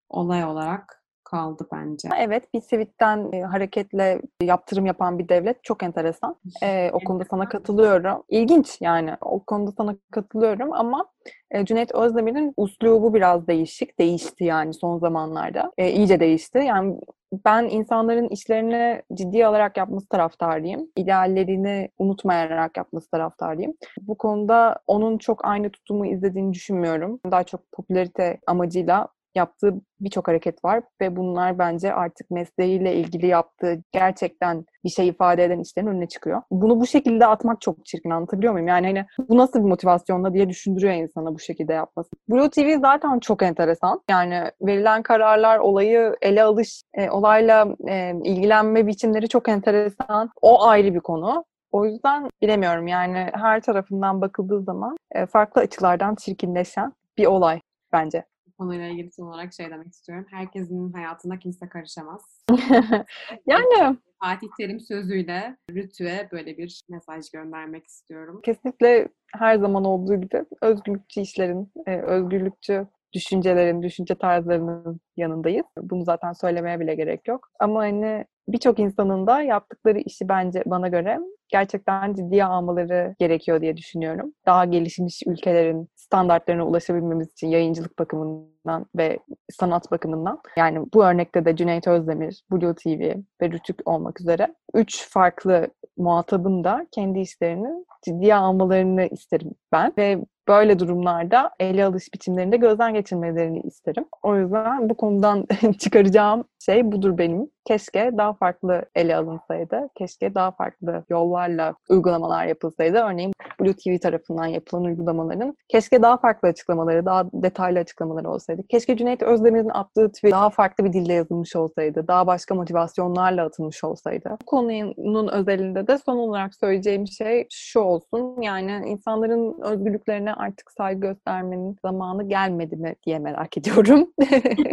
olay 0.10 0.44
olarak 0.44 0.98
kaldı 1.32 1.68
bence. 1.74 2.10
Evet, 2.18 2.54
bir 2.54 2.62
tweetten 2.62 3.32
e, 3.32 3.42
hareketle 3.42 4.22
yaptırım 4.42 4.86
yapan 4.86 5.20
bir 5.20 5.30
devlet 5.30 5.64
çok 5.64 5.84
enteresan. 5.84 6.36
E, 6.64 6.92
o 6.94 7.00
konuda 7.00 7.24
sana 7.30 7.50
katılıyorum. 7.50 8.24
İlginç 8.30 8.78
yani. 8.82 9.12
O 9.22 9.44
konuda 9.44 9.72
sana 9.78 9.96
katılıyorum 10.12 10.74
ama 10.74 11.06
e, 11.52 11.66
Cüneyt 11.66 11.92
Özdemir'in 11.92 12.54
uslubu 12.58 13.14
biraz 13.14 13.48
değişik. 13.48 14.00
Değişti 14.00 14.44
yani 14.44 14.74
son 14.74 15.00
zamanlarda. 15.00 15.72
E, 15.78 15.92
iyice 15.92 16.20
değişti. 16.20 16.58
Yani 16.58 17.00
ben 17.46 17.64
insanların 17.64 18.28
işlerini 18.30 19.02
ciddi 19.14 19.46
alarak 19.46 19.78
yapması 19.78 20.08
taraftarıyım. 20.08 20.88
İdeallerini 20.96 21.90
unutmayarak 21.98 22.78
yapması 22.78 23.12
taraftarıyım. 23.12 23.74
Bu 24.02 24.16
konuda 24.16 24.80
onun 24.88 25.18
çok 25.18 25.46
aynı 25.46 25.70
tutumu 25.70 26.06
izlediğini 26.06 26.54
düşünmüyorum. 26.54 27.20
Daha 27.32 27.44
çok 27.44 27.72
popülarite 27.72 28.38
amacıyla 28.48 29.08
yaptığı 29.38 29.74
birçok 30.00 30.28
hareket 30.28 30.66
var 30.66 30.84
ve 31.02 31.16
bunlar 31.16 31.60
bence 31.60 31.94
artık 31.94 32.32
mesleğiyle 32.32 32.96
ilgili 32.96 33.28
yaptığı 33.28 33.84
gerçekten 33.92 34.66
bir 34.84 34.90
şey 34.90 35.08
ifade 35.08 35.44
eden 35.44 35.60
işlerin 35.60 35.88
önüne 35.88 36.08
çıkıyor. 36.08 36.42
Bunu 36.52 36.80
bu 36.80 36.88
şekilde 36.88 37.26
atmak 37.26 37.62
çok 37.62 37.86
çirkin 37.86 38.10
anlatabiliyor 38.10 38.54
muyum? 38.54 38.68
Yani 38.68 38.88
hani 38.88 39.06
bu 39.30 39.38
nasıl 39.38 39.60
bir 39.60 39.70
motivasyonla 39.70 40.34
diye 40.34 40.50
düşündürüyor 40.50 40.94
insana 40.94 41.36
bu 41.36 41.40
şekilde 41.40 41.74
yapması. 41.74 42.10
Blue 42.30 42.50
TV 42.50 42.80
zaten 42.82 43.20
çok 43.20 43.44
enteresan. 43.44 44.02
Yani 44.10 44.44
verilen 44.62 45.04
kararlar, 45.04 45.60
olayı 45.60 46.16
ele 46.22 46.44
alış, 46.44 46.82
e, 46.94 47.10
olayla 47.10 47.68
e, 47.88 48.14
ilgilenme 48.24 48.88
biçimleri 48.88 49.30
çok 49.30 49.50
enteresan. 49.50 50.30
O 50.42 50.64
ayrı 50.64 50.94
bir 50.94 51.00
konu. 51.00 51.46
O 51.72 51.86
yüzden 51.86 52.30
bilemiyorum 52.42 52.88
yani 52.88 53.30
her 53.34 53.62
tarafından 53.62 54.22
bakıldığı 54.22 54.62
zaman 54.62 54.98
e, 55.12 55.26
farklı 55.26 55.62
açılardan 55.62 56.16
çirkinleşen 56.16 56.94
bir 57.18 57.26
olay 57.26 57.60
bence 57.94 58.24
konuyla 58.58 58.88
ilgili 58.88 59.12
son 59.12 59.28
olarak 59.28 59.54
şey 59.54 59.70
demek 59.70 59.88
istiyorum. 59.88 60.26
Herkesin 60.30 60.94
hayatına 60.94 61.40
kimse 61.40 61.70
karışamaz. 61.70 62.46
yani 63.46 63.98
Fatih 64.20 64.48
Terim 64.58 64.80
sözüyle 64.80 65.58
Rütü'ye 65.72 66.30
böyle 66.32 66.58
bir 66.58 66.82
mesaj 66.90 67.32
göndermek 67.32 67.86
istiyorum. 67.86 68.42
Kesinlikle 68.44 69.08
her 69.34 69.56
zaman 69.56 69.86
olduğu 69.86 70.22
gibi 70.22 70.46
özgürlükçü 70.62 71.22
işlerin, 71.22 71.72
e, 71.86 71.98
özgürlükçü 72.02 72.88
düşüncelerin, 73.14 73.82
düşünce 73.82 74.16
tarzlarının 74.16 75.00
yanındayız. 75.18 75.66
Bunu 75.82 76.04
zaten 76.04 76.34
söylemeye 76.34 76.80
bile 76.80 76.96
gerek 76.96 77.28
yok. 77.28 77.50
Ama 77.60 77.80
hani 77.80 78.26
birçok 78.48 78.80
insanın 78.80 79.28
da 79.28 79.42
yaptıkları 79.42 80.00
işi 80.00 80.30
bence 80.30 80.64
bana 80.66 80.88
göre 80.88 81.20
gerçekten 81.50 82.14
ciddiye 82.14 82.46
almaları 82.46 83.16
gerekiyor 83.20 83.62
diye 83.62 83.78
düşünüyorum. 83.78 84.34
Daha 84.46 84.66
gelişmiş 84.66 85.24
ülkelerin 85.28 85.90
standartlarına 85.96 86.68
ulaşabilmemiz 86.68 87.32
için 87.32 87.48
yayıncılık 87.48 88.00
bakımından 88.00 88.86
ve 88.98 89.20
sanat 89.52 89.92
bakımından. 89.92 90.40
Yani 90.58 90.86
bu 90.94 91.06
örnekte 91.06 91.46
de 91.46 91.56
Cüneyt 91.56 91.88
Özdemir, 91.88 92.44
Blue 92.52 92.76
TV 92.76 93.16
ve 93.42 93.52
Rütük 93.52 93.88
olmak 93.88 94.22
üzere 94.22 94.56
üç 94.74 95.10
farklı 95.10 95.68
muhatabın 95.98 96.64
da 96.64 96.88
kendi 96.92 97.20
işlerini 97.20 97.86
ciddiye 98.06 98.36
almalarını 98.36 99.06
isterim 99.06 99.52
ben 99.72 99.94
ve 99.98 100.26
böyle 100.48 100.80
durumlarda 100.80 101.52
ele 101.60 101.86
alış 101.86 102.14
biçimlerinde 102.14 102.58
gözden 102.58 102.94
geçirmelerini 102.94 103.60
isterim. 103.60 104.06
O 104.24 104.38
yüzden 104.38 104.90
bu 104.90 104.98
konudan 104.98 105.48
çıkaracağım 105.80 106.44
şey 106.66 106.92
budur 106.92 107.18
benim. 107.18 107.50
Keşke 107.66 108.12
daha 108.18 108.34
farklı 108.34 108.86
ele 108.96 109.16
alınsaydı. 109.16 109.90
Keşke 109.98 110.36
daha 110.36 110.52
farklı 110.52 111.04
yollarla 111.10 111.76
uygulamalar 111.90 112.46
yapılsaydı. 112.46 112.98
Örneğin 112.98 113.34
Blue 113.60 113.74
TV 113.74 114.00
tarafından 114.02 114.46
yapılan 114.46 114.84
uygulamaların 114.84 115.58
keşke 115.68 116.02
daha 116.02 116.18
farklı 116.18 116.48
açıklamaları, 116.48 117.06
daha 117.06 117.26
detaylı 117.34 117.80
açıklamaları 117.80 118.30
olsaydı. 118.30 118.62
Keşke 118.70 118.98
Cüneyt 118.98 119.24
Özdemir'in 119.24 119.70
attığı 119.70 120.12
tweet 120.12 120.34
daha 120.34 120.50
farklı 120.50 120.86
bir 120.86 120.94
dille 120.94 121.14
yazılmış 121.14 121.56
olsaydı. 121.56 122.08
Daha 122.08 122.28
başka 122.28 122.56
motivasyonlarla 122.56 123.46
atılmış 123.46 123.84
olsaydı. 123.84 124.38
Bu 124.42 124.46
konunun 124.46 125.28
özelinde 125.28 125.88
de 125.88 125.98
son 125.98 126.18
olarak 126.18 126.56
söyleyeceğim 126.56 127.08
şey 127.08 127.48
şu 127.52 127.80
olsun. 127.80 128.42
Yani 128.42 128.82
insanların 128.86 129.62
özgürlüklerine 129.62 130.34
artık 130.34 130.72
saygı 130.72 131.00
göstermenin 131.00 131.78
zamanı 131.86 132.30
gelmedi 132.30 132.76
mi 132.76 132.96
diye 133.06 133.20
merak 133.20 133.58
ediyorum. 133.58 134.14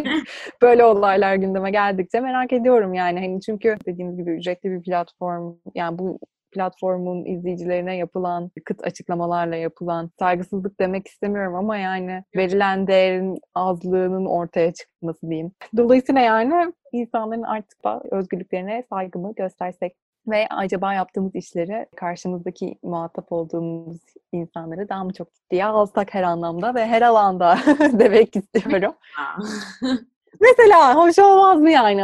Böyle 0.61 0.85
olaylar 0.85 1.35
gündeme 1.35 1.71
geldikçe 1.71 2.19
merak 2.19 2.53
ediyorum 2.53 2.93
yani. 2.93 3.19
Hani 3.19 3.41
çünkü 3.41 3.77
dediğimiz 3.85 4.17
gibi 4.17 4.31
ücretli 4.31 4.71
bir 4.71 4.81
platform 4.81 5.53
yani 5.75 5.99
bu 5.99 6.19
platformun 6.55 7.25
izleyicilerine 7.25 7.97
yapılan 7.97 8.51
kıt 8.65 8.83
açıklamalarla 8.83 9.55
yapılan 9.55 10.11
saygısızlık 10.19 10.79
demek 10.79 11.07
istemiyorum 11.07 11.55
ama 11.55 11.77
yani 11.77 12.23
verilen 12.35 12.87
değerin 12.87 13.37
azlığının 13.55 14.25
ortaya 14.25 14.73
çıkması 14.73 15.29
diyeyim. 15.29 15.51
Dolayısıyla 15.77 16.21
yani 16.21 16.73
insanların 16.91 17.43
artık 17.43 17.83
da 17.83 18.01
özgürlüklerine 18.11 18.83
saygımı 18.89 19.33
göstersek 19.35 19.95
ve 20.27 20.47
acaba 20.49 20.93
yaptığımız 20.93 21.35
işleri 21.35 21.85
karşımızdaki 21.95 22.75
muhatap 22.83 23.31
olduğumuz 23.31 23.97
insanları 24.31 24.89
daha 24.89 25.03
mı 25.03 25.13
çok 25.13 25.33
ciddiye 25.33 25.65
alsak 25.65 26.13
her 26.13 26.23
anlamda 26.23 26.75
ve 26.75 26.85
her 26.85 27.01
alanda 27.01 27.57
demek 27.79 28.35
istiyorum. 28.35 28.93
Mesela 30.41 30.95
hoş 30.95 31.19
olmaz 31.19 31.61
mı 31.61 31.71
yani? 31.71 32.03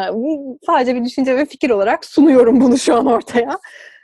Sadece 0.65 0.95
bir 0.95 1.05
düşünce 1.05 1.37
ve 1.37 1.45
fikir 1.45 1.69
olarak 1.69 2.05
sunuyorum 2.05 2.61
bunu 2.61 2.77
şu 2.77 2.95
an 2.95 3.05
ortaya. 3.05 3.59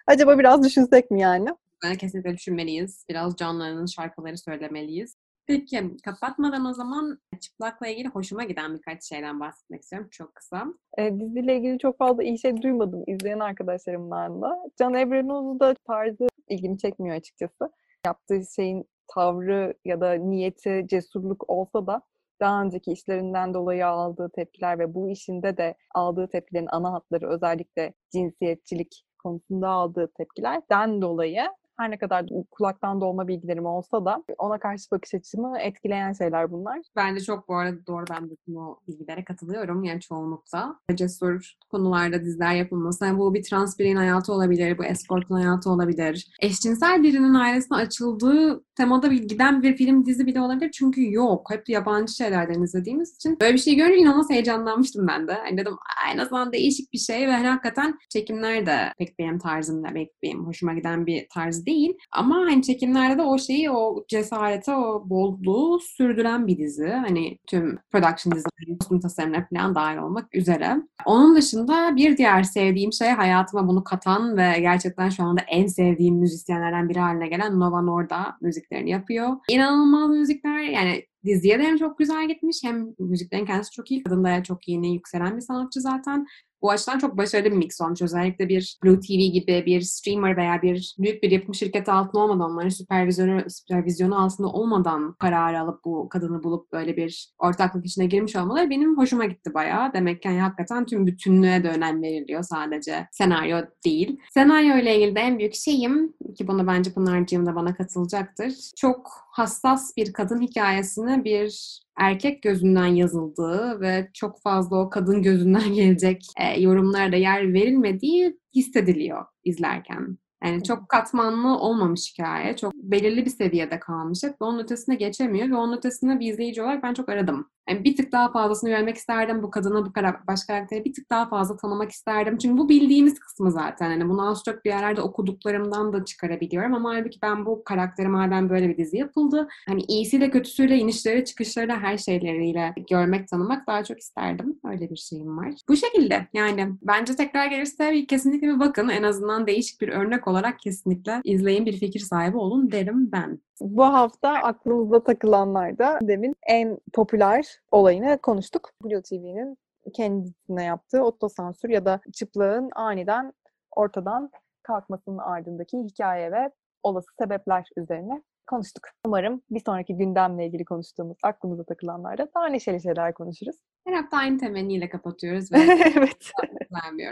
Acaba 0.08 0.40
biraz 0.40 0.64
düşünsek 0.64 1.12
mi 1.12 1.22
yani? 1.22 1.50
Ben 1.84 1.96
kesinlikle 1.96 2.34
düşünmeliyiz. 2.34 3.06
Biraz 3.10 3.36
canlarının 3.36 3.86
şarkıları 3.86 4.38
söylemeliyiz. 4.38 5.16
Peki 5.46 5.98
kapatmadan 6.04 6.66
o 6.66 6.74
zaman 6.74 7.20
çıplakla 7.42 7.88
ilgili 7.88 8.08
hoşuma 8.08 8.44
giden 8.44 8.76
birkaç 8.76 9.04
şeyden 9.04 9.40
bahsetmek 9.40 9.82
istiyorum 9.82 10.08
çok 10.12 10.36
kısa. 10.36 10.66
E, 10.98 11.20
diziyle 11.20 11.58
ilgili 11.58 11.80
çok 11.80 11.98
fazla 11.98 12.24
iyi 12.24 12.40
şey 12.40 12.62
duymadım 12.62 13.04
izleyen 13.08 13.40
arkadaşlarımdan 13.40 14.42
da. 14.42 14.58
Can 14.80 14.94
Evrenoz'u 14.94 15.60
da 15.60 15.74
tarzı 15.88 16.28
ilgimi 16.50 16.78
çekmiyor 16.78 17.16
açıkçası. 17.16 17.72
Yaptığı 18.06 18.42
şeyin 18.56 18.86
tavrı 19.08 19.74
ya 19.86 20.02
da 20.02 20.14
niyeti 20.14 20.86
cesurluk 20.90 21.50
olsa 21.50 21.88
da 21.88 22.02
daha 22.40 22.62
önceki 22.62 22.92
işlerinden 22.92 23.54
dolayı 23.54 23.88
aldığı 23.88 24.30
tepkiler 24.30 24.80
ve 24.80 24.94
bu 24.94 25.10
işinde 25.10 25.58
de 25.58 25.76
aldığı 25.96 26.28
tepkilerin 26.28 26.68
ana 26.72 26.94
hatları 26.94 27.30
özellikle 27.30 27.94
cinsiyetçilik 28.12 29.07
konusunda 29.18 29.70
aldığı 29.70 30.08
tepkilerden 30.08 31.02
dolayı 31.02 31.50
her 31.78 31.92
ne 31.92 31.98
kadar 31.98 32.26
kulaktan 32.52 33.02
dolma 33.02 33.28
bilgilerim 33.28 33.66
olsa 33.66 34.06
da 34.06 34.24
ona 34.38 34.60
karşı 34.60 34.92
bakış 34.92 35.14
açımı 35.14 35.60
etkileyen 35.60 36.14
şeyler 36.14 36.52
bunlar. 36.52 36.80
Bence 36.96 37.24
çok 37.24 37.48
bu 37.48 37.56
arada 37.56 37.88
doğru 37.88 38.06
ben 38.10 38.30
de 38.30 38.34
bu 38.48 38.80
bilgilere 38.88 39.24
katılıyorum 39.24 39.84
yani 39.84 40.02
çoğunlukta. 40.02 40.80
Cesur 40.96 41.54
konularda 41.72 42.26
diziler 42.26 42.56
yapılması. 42.56 43.06
Yani 43.06 43.20
bu 43.20 43.34
bir 43.34 43.44
trans 43.44 43.80
bireyin 43.80 43.96
hayatı 43.96 44.34
olabilir, 44.34 44.78
bu 44.78 44.86
escortun 44.86 45.36
hayatı 45.36 45.70
olabilir. 45.70 46.32
Eşcinsel 46.42 47.04
birinin 47.04 47.34
ailesine 47.34 47.78
açıldığı 47.78 48.64
temada 48.76 49.12
bir 49.12 49.24
giden 49.24 49.64
bir 49.64 49.78
film 49.78 50.06
dizi 50.06 50.26
bile 50.26 50.42
olabilir. 50.42 50.72
Çünkü 50.72 51.14
yok. 51.14 51.52
Hep 51.52 51.70
yabancı 51.70 52.14
şeylerden 52.14 52.62
izlediğimiz 52.62 53.16
için. 53.16 53.38
Böyle 53.42 53.54
bir 53.54 53.60
şey 53.60 53.76
görünce 53.76 53.98
inanılmaz 53.98 54.30
heyecanlanmıştım 54.30 55.08
ben 55.08 55.28
de. 55.28 55.34
Hani 55.34 55.58
dedim 55.58 55.74
en 56.14 56.18
azından 56.18 56.52
değişik 56.52 56.94
bir 56.94 56.98
şey 56.98 57.28
ve 57.28 57.32
hakikaten 57.32 58.00
çekimler 58.10 58.66
de 58.66 58.94
pek 58.98 59.20
benim 59.20 59.40
tarzımda, 59.40 59.88
pek 59.94 60.24
benim 60.24 60.46
hoşuma 60.46 60.74
giden 60.74 61.06
bir 61.06 61.28
tarz 61.34 61.66
değil. 61.68 61.98
Ama 62.12 62.36
hani 62.36 62.62
çekimlerde 62.64 63.18
de 63.18 63.22
o 63.22 63.40
şeyi, 63.40 63.72
o 63.72 64.06
cesareti, 64.08 64.72
o 64.72 65.04
bolluğu 65.10 65.80
sürdüren 65.80 66.48
bir 66.48 66.58
dizi. 66.58 66.88
Hani 66.88 67.38
tüm 67.48 67.80
production 67.92 68.36
design, 68.36 68.78
kostüm 68.80 69.00
tasarımları 69.00 69.46
falan 69.54 69.76
dahil 69.76 69.98
olmak 69.98 70.36
üzere. 70.36 70.76
Onun 71.06 71.36
dışında 71.36 71.96
bir 71.96 72.18
diğer 72.18 72.44
sevdiğim 72.44 72.94
şey 72.94 73.10
hayatıma 73.10 73.68
bunu 73.68 73.84
katan 73.84 74.38
ve 74.38 74.60
gerçekten 74.60 75.10
şu 75.10 75.24
anda 75.24 75.42
en 75.42 75.68
sevdiğim 75.68 76.16
müzisyenlerden 76.16 76.90
biri 76.90 77.00
haline 77.00 77.28
gelen 77.28 77.60
Nova 77.60 77.82
Norda 77.82 78.38
müziklerini 78.42 78.90
yapıyor. 78.90 79.30
İnanılmaz 79.50 80.10
müzikler 80.10 80.60
yani 80.60 81.04
diziye 81.26 81.60
de 81.60 81.64
hem 81.64 81.78
çok 81.78 81.98
güzel 82.00 82.28
gitmiş 82.28 82.58
hem 82.64 82.88
müziklerin 83.00 83.46
kendisi 83.46 83.72
çok 83.72 83.92
iyi. 83.92 84.04
Kadın 84.04 84.24
da 84.24 84.44
çok 84.44 84.68
yeni 84.68 84.94
yükselen 84.94 85.36
bir 85.36 85.42
sanatçı 85.42 85.82
zaten. 85.82 86.26
Bu 86.62 86.72
açıdan 86.72 87.00
çok 87.00 87.18
başarılı 87.18 87.52
bir 87.52 87.56
mix 87.58 87.82
olmuş. 87.82 88.02
Özellikle 88.02 88.50
bir 88.50 88.78
Blue 88.84 89.00
TV 89.00 89.34
gibi 89.34 89.64
bir 89.66 89.82
streamer 89.82 90.38
veya 90.38 90.62
bir 90.62 90.96
büyük 91.00 91.24
bir 91.24 91.32
yapım 91.32 91.56
şirketi 91.56 91.92
altında 91.92 92.24
olmadan, 92.24 92.52
onların 92.52 92.70
süpervizyonu, 92.70 93.42
süpervizyonu 93.50 94.24
altında 94.24 94.48
olmadan 94.48 95.14
kararı 95.14 95.60
alıp 95.60 95.86
bu 95.86 96.10
kadını 96.10 96.44
bulup 96.44 96.72
böyle 96.72 96.98
bir 96.98 97.34
ortaklık 97.40 97.86
içine 97.86 98.06
girmiş 98.06 98.36
olmaları 98.36 98.70
benim 98.70 98.98
hoşuma 98.98 99.26
gitti 99.26 99.54
bayağı. 99.54 99.94
Demek 99.94 100.22
ki 100.22 100.28
yani 100.28 100.40
hakikaten 100.40 100.86
tüm 100.86 101.08
bütünlüğe 101.08 101.64
de 101.64 101.70
önem 101.70 102.02
veriliyor 102.02 102.44
sadece 102.44 103.08
senaryo 103.12 103.58
değil. 103.86 104.20
Senaryo 104.34 104.78
ile 104.78 104.96
ilgili 104.96 105.16
de 105.16 105.20
en 105.20 105.40
büyük 105.40 105.56
şeyim 105.56 106.14
ki 106.38 106.48
bunu 106.48 106.68
bence 106.68 106.94
Pınar'cığım 106.94 107.46
da 107.46 107.56
bana 107.56 107.76
katılacaktır. 107.76 108.54
Çok 108.78 109.12
hassas 109.32 109.98
bir 109.98 110.14
kadın 110.14 110.42
hikayesini 110.42 111.24
bir 111.24 111.80
erkek 111.98 112.44
gözünden 112.44 112.86
yazıldığı 112.86 113.82
ve 113.82 114.10
çok 114.14 114.42
fazla 114.42 114.78
o 114.80 114.90
kadın 114.90 115.22
gözünden 115.22 115.74
gelecek 115.74 116.26
e, 116.38 116.62
yorumlara 116.62 117.12
da 117.12 117.16
yer 117.16 117.54
verilmediği 117.54 118.40
hissediliyor 118.56 119.26
izlerken. 119.44 120.18
Yani 120.44 120.64
çok 120.64 120.90
katmanlı 120.90 121.58
olmamış 121.58 122.14
hikaye. 122.14 122.56
Çok 122.56 122.74
belirli 122.74 123.26
bir 123.26 123.30
seviyede 123.30 123.80
kalmış 123.80 124.24
hep 124.24 124.32
ve 124.32 124.46
onun 124.46 124.60
ötesine 124.60 124.96
geçemiyor 124.96 125.50
ve 125.50 125.56
onun 125.56 125.78
ötesine 125.78 126.20
bir 126.20 126.34
izleyici 126.34 126.62
olarak 126.62 126.84
ben 126.84 126.94
çok 126.94 127.10
aradım. 127.10 127.50
Yani 127.70 127.84
bir 127.84 127.96
tık 127.96 128.12
daha 128.12 128.32
fazlasını 128.32 128.70
görmek 128.70 128.98
isterdim. 128.98 129.44
Bu 129.44 129.52
kadını, 129.52 129.86
bu 129.86 129.94
karak 129.94 130.28
baş 130.28 130.44
karakteri 130.44 130.86
bir 130.86 130.94
tık 130.94 131.10
daha 131.10 131.30
fazla 131.30 131.58
tanımak 131.58 131.92
isterdim. 131.92 132.38
Çünkü 132.38 132.58
bu 132.58 132.70
bildiğimiz 132.70 133.20
kısmı 133.20 133.52
zaten. 133.52 133.92
Yani 133.92 134.10
bunu 134.10 134.30
az 134.30 134.44
çok 134.44 134.66
bir 134.66 134.70
yerlerde 134.70 135.02
okuduklarımdan 135.02 135.94
da 135.94 136.06
çıkarabiliyorum. 136.06 136.74
Ama 136.74 136.90
halbuki 136.90 137.20
ben 137.22 137.46
bu 137.46 137.64
karakteri 137.64 138.08
madem 138.08 138.50
böyle 138.50 138.70
bir 138.70 138.78
dizi 138.78 138.98
yapıldı. 138.98 139.48
Hani 139.68 139.82
iyisiyle 139.82 140.30
kötüsüyle, 140.30 140.78
inişleri, 140.78 141.26
çıkışları 141.26 141.72
her 141.72 141.98
şeyleriyle 141.98 142.74
görmek, 142.90 143.28
tanımak 143.28 143.68
daha 143.68 143.84
çok 143.84 144.00
isterdim. 144.00 144.60
Öyle 144.66 144.90
bir 144.90 144.96
şeyim 144.96 145.38
var. 145.38 145.54
Bu 145.70 145.76
şekilde 145.76 146.28
yani 146.34 146.70
bence 146.82 147.16
tekrar 147.16 147.46
gelirse 147.46 148.06
kesinlikle 148.06 148.48
bir 148.48 148.60
bakın. 148.60 148.90
En 148.90 149.04
azından 149.04 149.48
değişik 149.48 149.82
bir 149.82 149.90
örnek 149.90 150.28
olarak 150.28 150.60
kesinlikle 150.60 151.22
izleyin 151.24 151.66
bir 151.66 151.78
fikir 151.78 152.00
sahibi 152.00 152.38
olun 152.38 152.72
derim 152.72 153.12
ben. 153.12 153.40
Bu 153.62 153.84
hafta 153.84 154.30
aklımızda 154.30 155.04
takılanlarda 155.04 156.00
demin 156.02 156.36
en 156.48 156.78
popüler 156.94 157.57
olayını 157.72 158.18
konuştuk. 158.18 158.70
Blue 158.84 159.02
TV'nin 159.02 159.58
kendisine 159.94 160.64
yaptığı 160.64 161.04
otosansür 161.04 161.70
ya 161.70 161.86
da 161.86 162.00
çıplığın 162.14 162.70
aniden 162.76 163.34
ortadan 163.76 164.32
kalkmasının 164.64 165.18
ardındaki 165.18 165.78
hikaye 165.78 166.32
ve 166.32 166.52
olası 166.84 167.08
sebepler 167.20 167.66
üzerine 167.78 168.24
konuştuk. 168.48 168.84
Umarım 169.06 169.42
bir 169.50 169.62
sonraki 169.66 169.98
gündemle 169.98 170.46
ilgili 170.46 170.66
konuştuğumuz 170.66 171.18
aklımıza 171.24 171.64
takılanlarda 171.64 172.28
daha 172.36 172.48
neşeli 172.48 172.82
şeyler 172.82 173.14
konuşuruz. 173.14 173.56
Her 173.88 173.94
hafta 173.94 174.18
aynı 174.18 174.38
temenniyle 174.38 174.90
kapatıyoruz 174.90 175.52
ve 175.52 175.58
evet. 175.98 176.32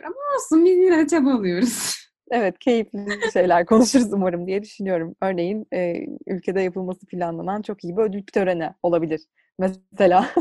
ama 0.03 0.15
olsun 0.35 0.65
biz 0.65 0.77
yine 0.77 1.07
çabalıyoruz. 1.07 1.95
Evet, 2.31 2.59
keyifli 2.59 3.31
şeyler 3.33 3.65
konuşuruz 3.65 4.13
umarım 4.13 4.47
diye 4.47 4.63
düşünüyorum. 4.63 5.15
Örneğin 5.21 5.67
e, 5.73 6.05
ülkede 6.27 6.61
yapılması 6.61 7.05
planlanan 7.05 7.61
çok 7.61 7.83
iyi 7.83 7.97
bir 7.97 8.01
ödül 8.01 8.23
töreni 8.33 8.69
olabilir. 8.83 9.21
Mesela. 9.59 10.33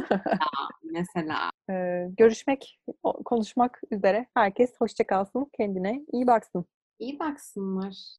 Mesela. 0.83 1.50
e, 1.71 2.06
görüşmek, 2.18 2.80
konuşmak 3.25 3.80
üzere. 3.90 4.26
Herkes 4.35 4.73
hoşça 4.78 5.06
kalsın, 5.06 5.50
kendine 5.56 6.04
iyi 6.12 6.26
baksın. 6.26 6.64
İyi 6.99 7.18
baksınlar. 7.18 8.16